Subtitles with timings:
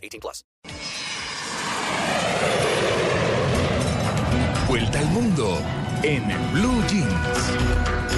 [0.00, 0.44] 18 plus.
[4.68, 5.58] Vuelta al mundo
[6.02, 6.22] en
[6.52, 8.10] Blue Jeans.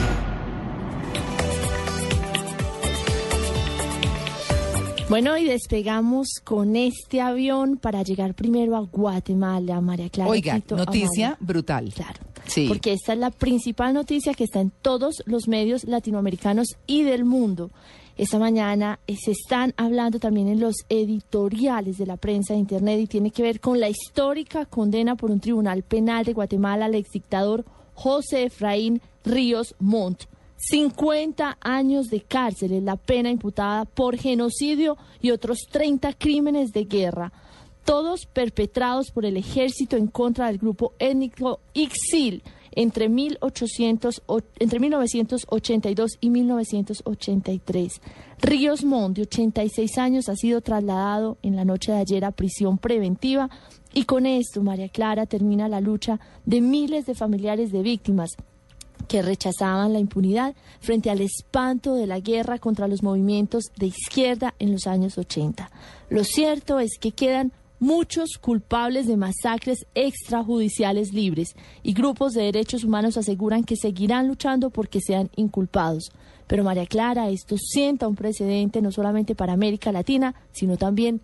[5.09, 10.30] Bueno, y despegamos con este avión para llegar primero a Guatemala, María Clara.
[10.30, 11.92] Oiga, Quito, noticia brutal.
[11.95, 12.31] Claro.
[12.52, 12.66] Sí.
[12.69, 17.24] Porque esta es la principal noticia que está en todos los medios latinoamericanos y del
[17.24, 17.70] mundo.
[18.16, 23.01] Esta mañana eh, se están hablando también en los editoriales de la prensa de Internet
[23.01, 26.95] y tiene que ver con la histórica condena por un tribunal penal de Guatemala al
[26.95, 30.24] exdictador José Efraín Ríos Montt.
[30.57, 36.85] 50 años de cárcel es la pena imputada por genocidio y otros 30 crímenes de
[36.85, 37.32] guerra,
[37.85, 42.43] todos perpetrados por el ejército en contra del grupo étnico Ixil
[42.75, 48.01] entre, 1800, o- entre 1982 y 1983.
[48.41, 52.79] Ríos Montt, de 86 años, ha sido trasladado en la noche de ayer a prisión
[52.79, 53.51] preventiva
[53.95, 58.30] y con esto, María Clara, termina la lucha de miles de familiares de víctimas
[59.07, 64.55] que rechazaban la impunidad frente al espanto de la guerra contra los movimientos de izquierda
[64.59, 65.71] en los años 80.
[66.09, 67.53] Lo cierto es que quedan
[67.83, 74.71] muchos culpables de masacres extrajudiciales libres y grupos de derechos humanos aseguran que seguirán luchando
[74.71, 76.12] porque sean inculpados.
[76.47, 81.22] Pero María Clara, esto sienta un precedente no solamente para América Latina, sino también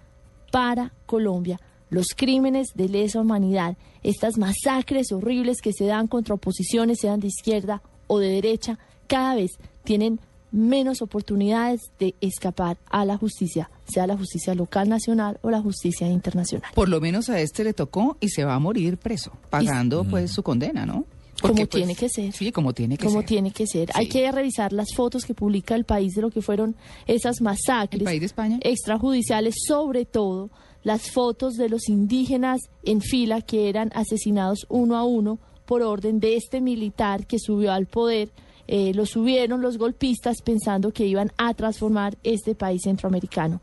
[0.51, 1.61] para Colombia.
[1.91, 7.29] Los crímenes de lesa humanidad, estas masacres horribles que se dan contra oposiciones, sean de
[7.29, 9.53] izquierda o de derecha, cada vez
[9.85, 10.19] tienen
[10.51, 16.09] menos oportunidades de escapar a la justicia, sea la justicia local, nacional o la justicia
[16.09, 16.71] internacional.
[16.75, 20.33] Por lo menos a este le tocó y se va a morir preso, pagando pues
[20.33, 21.05] su condena, ¿no?
[21.41, 22.33] Como pues, tiene que ser.
[22.33, 23.29] Sí, como tiene que como ser.
[23.29, 23.91] tiene que ser.
[23.95, 26.75] Hay que revisar las fotos que publica el país de lo que fueron
[27.07, 28.59] esas masacres ¿El país de España?
[28.61, 30.51] extrajudiciales, sobre todo
[30.83, 36.19] las fotos de los indígenas en fila que eran asesinados uno a uno por orden
[36.19, 38.31] de este militar que subió al poder.
[38.69, 43.61] Eh, lo subieron los golpistas pensando que iban a transformar este país centroamericano.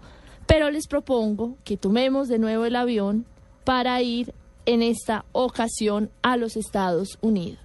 [0.47, 3.25] Pero les propongo que tomemos de nuevo el avión
[3.63, 4.33] para ir
[4.65, 7.59] en esta ocasión a los Estados Unidos.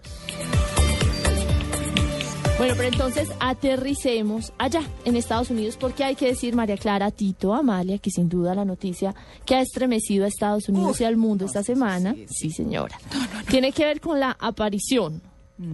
[2.60, 7.54] Bueno, pero entonces aterricemos allá, en Estados Unidos, porque hay que decir, María Clara, Tito,
[7.54, 9.14] Amalia, que sin duda la noticia
[9.46, 13.00] que ha estremecido a Estados Unidos y al mundo esta semana, sí, señora,
[13.48, 15.22] tiene que ver con la aparición,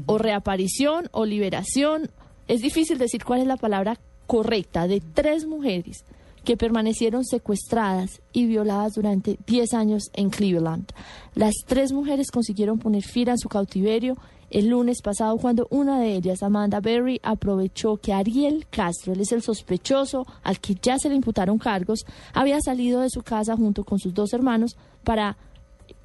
[0.07, 2.11] o reaparición, o liberación,
[2.49, 6.05] es difícil decir cuál es la palabra correcta, de tres mujeres
[6.45, 10.93] que permanecieron secuestradas y violadas durante 10 años en Cleveland.
[11.35, 14.17] Las tres mujeres consiguieron poner fin a su cautiverio
[14.51, 19.33] el lunes pasado cuando una de ellas, Amanda Berry, aprovechó que Ariel Castro, él es
[19.33, 23.85] el sospechoso al que ya se le imputaron cargos, había salido de su casa junto
[23.85, 25.37] con sus dos hermanos para,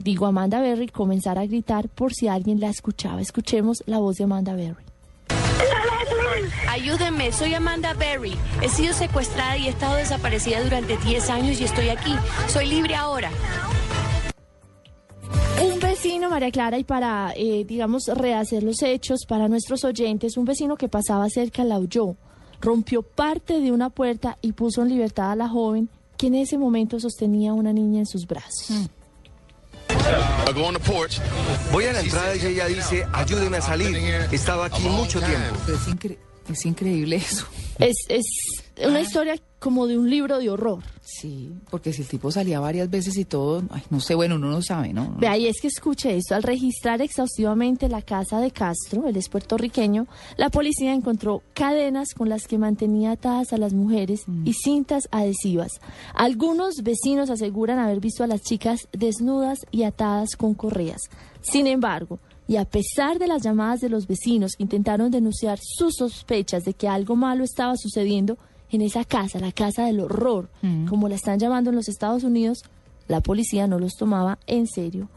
[0.01, 3.21] digo Amanda Berry, comenzar a gritar por si alguien la escuchaba.
[3.21, 4.83] Escuchemos la voz de Amanda Berry.
[6.69, 8.33] Ayúdenme, soy Amanda Berry.
[8.61, 12.15] He sido secuestrada y he estado desaparecida durante 10 años y estoy aquí.
[12.47, 13.29] Soy libre ahora.
[15.63, 20.45] Un vecino, María Clara, y para, eh, digamos, rehacer los hechos para nuestros oyentes, un
[20.45, 22.15] vecino que pasaba cerca la oyó,
[22.59, 26.57] rompió parte de una puerta y puso en libertad a la joven que en ese
[26.57, 28.71] momento sostenía a una niña en sus brazos.
[28.71, 29.00] I
[31.71, 33.95] Voy a la entrada y ella dice, ayúdeme a salir.
[34.31, 35.55] Estaba aquí mucho tiempo.
[35.67, 36.17] Es, incre-
[36.51, 37.45] es increíble eso.
[37.79, 38.25] Es, es
[38.85, 40.79] una historia como de un libro de horror.
[41.03, 44.49] Sí, porque si el tipo salía varias veces y todo, ay, no sé, bueno, uno
[44.49, 45.15] no sabe, ¿no?
[45.19, 49.29] Vea, y es que escuche esto, al registrar exhaustivamente la casa de Castro, él es
[49.29, 55.07] puertorriqueño, la policía encontró cadenas con las que mantenía atadas a las mujeres y cintas
[55.11, 55.73] adhesivas.
[56.15, 61.01] Algunos vecinos aseguran haber visto a las chicas desnudas y atadas con correas.
[61.41, 62.17] Sin embargo,
[62.47, 66.73] y a pesar de las llamadas de los vecinos que intentaron denunciar sus sospechas de
[66.73, 68.39] que algo malo estaba sucediendo
[68.71, 70.49] en esa casa, la casa del horror,
[70.89, 72.63] como la están llamando en los Estados Unidos,
[73.07, 75.09] la policía no los tomaba en serio.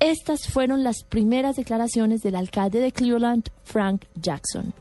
[0.00, 4.74] Estas fueron las primeras declaraciones del alcalde de Cleveland, Frank Jackson.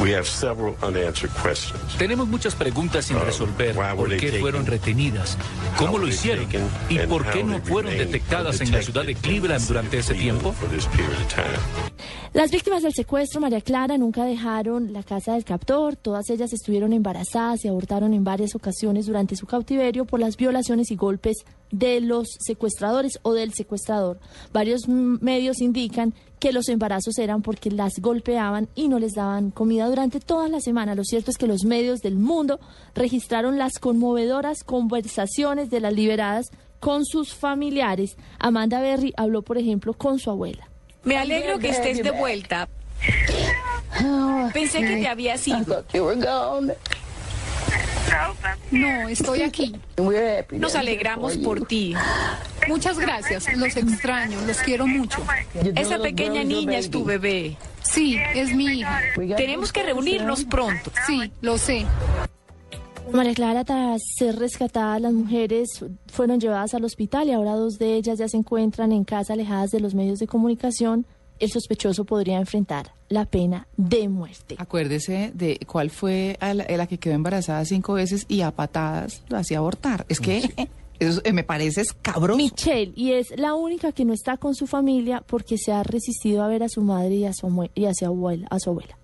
[0.00, 1.96] We have several unanswered questions.
[1.96, 3.74] Tenemos muchas preguntas sin resolver.
[3.74, 5.36] ¿Por qué fueron retenidas?
[5.76, 6.46] ¿Cómo lo hicieron?
[6.88, 10.54] ¿Y por qué no fueron detectadas en la ciudad de Cleveland durante ese tiempo?
[12.34, 15.96] Las víctimas del secuestro, María Clara, nunca dejaron la casa del captor.
[15.96, 20.90] Todas ellas estuvieron embarazadas y abortaron en varias ocasiones durante su cautiverio por las violaciones
[20.90, 21.38] y golpes
[21.70, 24.20] de los secuestradores o del secuestrador.
[24.52, 29.88] Varios medios indican que los embarazos eran porque las golpeaban y no les daban comida
[29.88, 30.94] durante toda la semana.
[30.94, 32.60] Lo cierto es que los medios del mundo
[32.94, 38.18] registraron las conmovedoras conversaciones de las liberadas con sus familiares.
[38.38, 40.67] Amanda Berry habló, por ejemplo, con su abuela.
[41.08, 42.68] Me alegro que estés de vuelta.
[44.52, 45.84] Pensé que te habías ido.
[48.70, 49.74] No, estoy aquí.
[50.52, 51.94] Nos alegramos por ti.
[52.66, 53.56] Muchas gracias.
[53.56, 55.24] Los extraño, los quiero mucho.
[55.74, 57.56] Esa pequeña niña es tu bebé.
[57.82, 59.00] Sí, es mi hija.
[59.36, 60.92] Tenemos que reunirnos pronto.
[61.06, 61.86] Sí, lo sé.
[63.12, 65.68] María Clara, tras ser rescatadas, las mujeres
[66.06, 69.70] fueron llevadas al hospital y ahora dos de ellas ya se encuentran en casa alejadas
[69.70, 71.06] de los medios de comunicación.
[71.38, 74.56] El sospechoso podría enfrentar la pena de muerte.
[74.58, 78.50] Acuérdese de cuál fue a la, a la que quedó embarazada cinco veces y a
[78.50, 80.04] patadas lo hacía abortar.
[80.08, 80.50] Es que
[80.98, 82.36] eso eh, me parece escabroso.
[82.36, 86.42] Michelle, y es la única que no está con su familia porque se ha resistido
[86.42, 88.46] a ver a su madre y a su, y a su abuela.
[88.50, 88.98] A su abuela.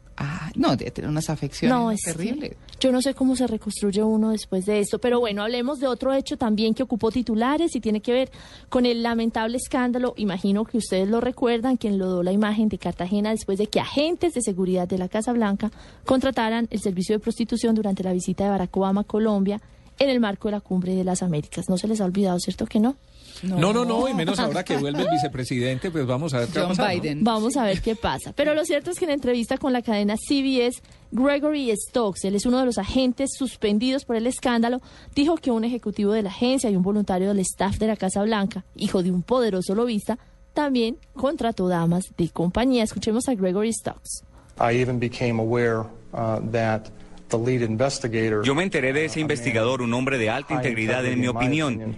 [0.54, 2.52] No, debe tener unas afecciones No, terribles.
[2.78, 6.12] yo no sé cómo se reconstruye uno después de esto, pero bueno, hablemos de otro
[6.12, 8.30] hecho también que ocupó titulares y tiene que ver
[8.68, 13.30] con el lamentable escándalo, imagino que ustedes lo recuerdan, quien lodó la imagen de Cartagena
[13.30, 15.70] después de que agentes de seguridad de la Casa Blanca
[16.04, 19.60] contrataran el servicio de prostitución durante la visita de Barack Obama a Colombia
[19.98, 21.68] en el marco de la Cumbre de las Américas.
[21.68, 22.96] No se les ha olvidado, ¿cierto que no?
[23.42, 26.60] No, no, no, y menos ahora que vuelve el vicepresidente, pues vamos a ver qué
[26.60, 27.02] John pasar, ¿no?
[27.02, 27.24] Biden.
[27.24, 28.32] Vamos a ver qué pasa.
[28.34, 32.46] Pero lo cierto es que en entrevista con la cadena CBS, Gregory Stokes, él es
[32.46, 34.80] uno de los agentes suspendidos por el escándalo,
[35.14, 38.22] dijo que un ejecutivo de la agencia y un voluntario del staff de la Casa
[38.22, 40.18] Blanca, hijo de un poderoso lobista,
[40.54, 42.84] también contrató damas de compañía.
[42.84, 44.24] Escuchemos a Gregory Stokes.
[44.58, 46.90] I even became aware uh, that
[47.28, 48.44] the lead investigator.
[48.44, 51.74] Yo me enteré de ese uh, investigador, un hombre de alta integridad, en mi opinión.
[51.74, 51.96] opinion,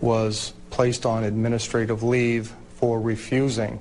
[0.00, 3.80] Was placed on administrative leave for refusing.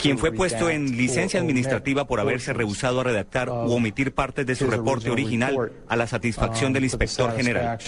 [0.00, 4.54] quien fue puesto en licencia administrativa por haberse rehusado a redactar u omitir partes de
[4.54, 7.78] su reporte original a la satisfacción um, del inspector general.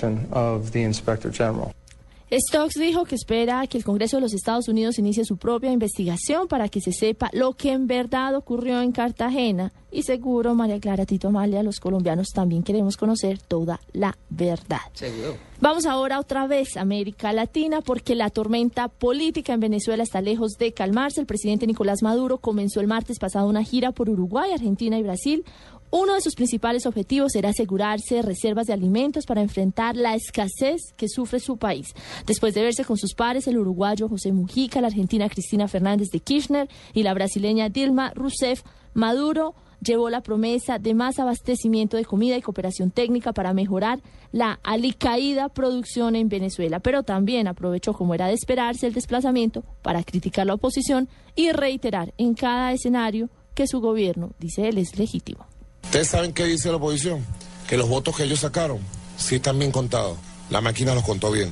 [2.30, 6.46] Stokes dijo que espera que el Congreso de los Estados Unidos inicie su propia investigación
[6.46, 9.72] para que se sepa lo que en verdad ocurrió en Cartagena.
[9.90, 14.80] Y seguro, María Clara Tito Amalia, los colombianos también queremos conocer toda la verdad.
[14.92, 15.38] Seguro.
[15.60, 20.52] Vamos ahora otra vez a América Latina porque la tormenta política en Venezuela está lejos
[20.58, 21.22] de calmarse.
[21.22, 25.44] El presidente Nicolás Maduro comenzó el martes pasado una gira por Uruguay, Argentina y Brasil.
[25.90, 31.08] Uno de sus principales objetivos era asegurarse reservas de alimentos para enfrentar la escasez que
[31.08, 31.94] sufre su país.
[32.26, 36.20] Después de verse con sus pares, el uruguayo José Mujica, la argentina Cristina Fernández de
[36.20, 38.62] Kirchner y la brasileña Dilma Rousseff,
[38.92, 44.00] Maduro llevó la promesa de más abastecimiento de comida y cooperación técnica para mejorar
[44.30, 50.02] la alicaída producción en Venezuela, pero también aprovechó, como era de esperarse, el desplazamiento para
[50.02, 55.46] criticar la oposición y reiterar en cada escenario que su gobierno, dice él, es legítimo.
[55.88, 57.24] ¿Ustedes saben qué dice la oposición?
[57.66, 58.78] Que los votos que ellos sacaron
[59.16, 60.18] sí están bien contados.
[60.50, 61.50] La máquina los contó bien.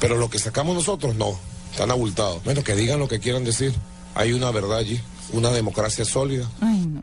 [0.00, 1.38] Pero lo que sacamos nosotros no.
[1.70, 2.42] Están abultados.
[2.44, 3.74] Bueno, que digan lo que quieran decir.
[4.14, 4.98] Hay una verdad allí.
[5.34, 6.50] Una democracia sólida.
[6.62, 7.02] Ay, no.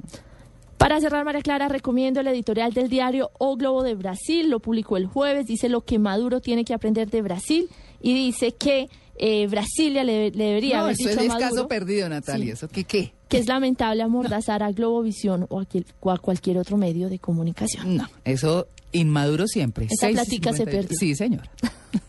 [0.80, 4.98] Para cerrar, María Clara, recomiendo el editorial del diario O Globo de Brasil, lo publicó
[4.98, 7.70] el jueves, dice lo que Maduro tiene que aprender de Brasil
[8.02, 8.90] y dice que
[9.22, 12.46] eh, Brasilia le, le debería No, haber eso dicho es caso perdido, Natalia.
[12.48, 12.52] Sí.
[12.52, 13.14] ¿Eso qué qué?
[13.30, 15.68] que es lamentable amordazar a Globovisión o a,
[16.02, 17.96] o a cualquier otro medio de comunicación.
[17.96, 19.88] No, eso inmaduro siempre.
[19.90, 20.72] Esa plática se 6:51.
[20.72, 20.98] perdió.
[20.98, 21.50] Sí, señora.